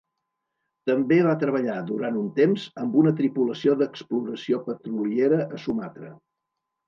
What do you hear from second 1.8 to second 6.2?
durant un temps, amb una tripulació d'exploració petroliera a Sumatra.